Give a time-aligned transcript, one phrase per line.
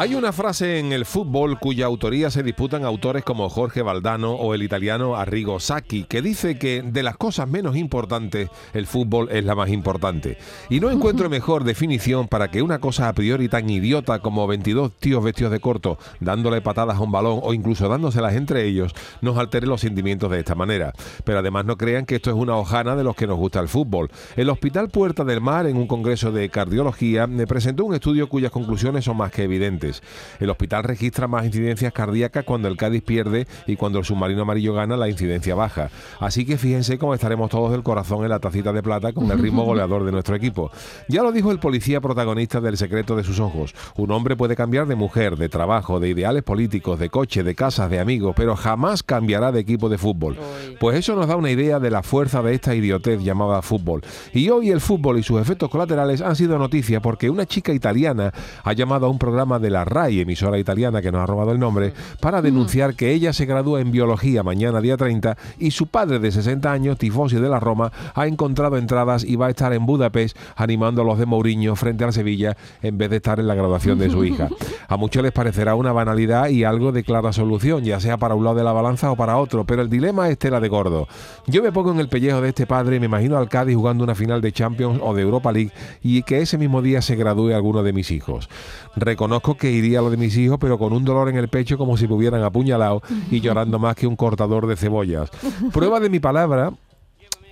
[0.00, 4.54] Hay una frase en el fútbol cuya autoría se disputan autores como Jorge Valdano o
[4.54, 9.44] el italiano Arrigo Sacchi, que dice que de las cosas menos importantes, el fútbol es
[9.44, 10.38] la más importante.
[10.70, 14.90] Y no encuentro mejor definición para que una cosa a priori tan idiota como 22
[14.98, 19.36] tíos vestidos de corto dándole patadas a un balón o incluso dándoselas entre ellos nos
[19.36, 20.94] altere los sentimientos de esta manera.
[21.24, 23.68] Pero además no crean que esto es una hojana de los que nos gusta el
[23.68, 24.10] fútbol.
[24.34, 28.50] El Hospital Puerta del Mar, en un congreso de cardiología, me presentó un estudio cuyas
[28.50, 29.89] conclusiones son más que evidentes.
[30.38, 34.74] El hospital registra más incidencias cardíacas cuando el Cádiz pierde y cuando el submarino amarillo
[34.74, 35.90] gana la incidencia baja.
[36.18, 39.38] Así que fíjense cómo estaremos todos del corazón en la tacita de plata con el
[39.38, 40.70] ritmo goleador de nuestro equipo.
[41.08, 43.74] Ya lo dijo el policía protagonista del secreto de sus ojos.
[43.96, 47.90] Un hombre puede cambiar de mujer, de trabajo, de ideales políticos, de coche, de casas,
[47.90, 50.36] de amigos, pero jamás cambiará de equipo de fútbol.
[50.78, 54.02] Pues eso nos da una idea de la fuerza de esta idiotez llamada fútbol.
[54.32, 58.32] Y hoy el fútbol y sus efectos colaterales han sido noticia porque una chica italiana
[58.64, 61.58] ha llamado a un programa de la RAI, emisora italiana que nos ha robado el
[61.58, 66.18] nombre, para denunciar que ella se gradúa en biología mañana día 30 y su padre
[66.18, 69.86] de 60 años, tifosi de la Roma, ha encontrado entradas y va a estar en
[69.86, 73.54] Budapest animando a los de Mourinho frente al Sevilla en vez de estar en la
[73.54, 74.48] graduación de su hija.
[74.88, 78.44] A muchos les parecerá una banalidad y algo de clara solución, ya sea para un
[78.44, 81.08] lado de la balanza o para otro, pero el dilema es tela de gordo.
[81.46, 84.04] Yo me pongo en el pellejo de este padre y me imagino al Cádiz jugando
[84.04, 87.54] una final de Champions o de Europa League y que ese mismo día se gradúe
[87.54, 88.48] alguno de mis hijos.
[88.96, 91.78] Reconozco que iría a lo de mis hijos, pero con un dolor en el pecho
[91.78, 95.30] como si me hubieran apuñalado y llorando más que un cortador de cebollas.
[95.72, 96.72] Prueba de mi palabra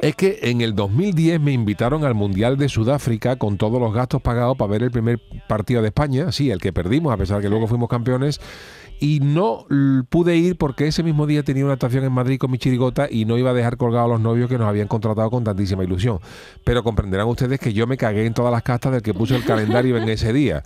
[0.00, 4.22] es que en el 2010 me invitaron al Mundial de Sudáfrica con todos los gastos
[4.22, 7.48] pagados para ver el primer partido de España, sí, el que perdimos, a pesar que
[7.48, 8.40] luego fuimos campeones,
[9.00, 9.66] y no
[10.08, 13.24] pude ir porque ese mismo día tenía una actuación en Madrid con mi chirigota y
[13.24, 16.18] no iba a dejar colgados a los novios que nos habían contratado con tantísima ilusión.
[16.64, 19.44] Pero comprenderán ustedes que yo me cagué en todas las castas del que puso el
[19.44, 20.64] calendario en ese día.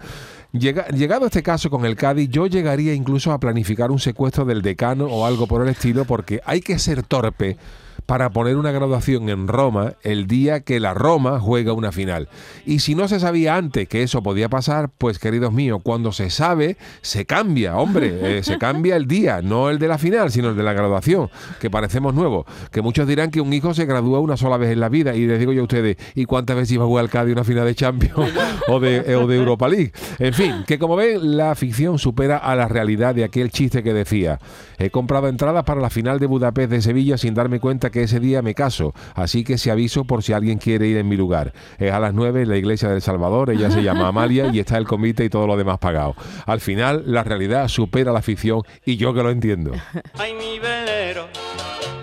[0.52, 5.06] llegado este caso con el Cádiz, yo llegaría incluso a planificar un secuestro del decano
[5.06, 7.58] o algo por el estilo, porque hay que ser torpe
[8.06, 12.28] para poner una graduación en Roma el día que la Roma juega una final.
[12.66, 16.30] Y si no se sabía antes que eso podía pasar, pues queridos míos, cuando se
[16.30, 20.50] sabe, se cambia, hombre, eh, se cambia el día, no el de la final, sino
[20.50, 21.30] el de la graduación,
[21.60, 22.46] que parecemos nuevos.
[22.70, 25.26] Que muchos dirán que un hijo se gradúa una sola vez en la vida, y
[25.26, 27.64] les digo yo a ustedes, ¿y cuántas veces iba a jugar al Cádiz una final
[27.64, 28.32] de Champions
[28.68, 29.92] o de, o de Europa League?
[30.18, 33.94] En fin, que como ven, la ficción supera a la realidad de aquel chiste que
[33.94, 34.38] decía,
[34.78, 38.18] he comprado entradas para la final de Budapest de Sevilla sin darme cuenta que ese
[38.18, 41.52] día me caso, así que se aviso por si alguien quiere ir en mi lugar.
[41.78, 44.78] Es a las 9 en la iglesia del Salvador, ella se llama Amalia y está
[44.78, 46.16] el comité y todo lo demás pagado.
[46.46, 49.72] Al final, la realidad supera la ficción y yo que lo entiendo.
[50.18, 51.28] Ay, mi velero,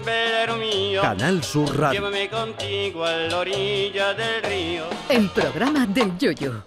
[0.06, 1.02] velero mío.
[1.02, 2.00] Canal Sur Radio.
[2.00, 4.84] Llévame contigo a la orilla del río.
[5.10, 6.64] El programa del Yoyo.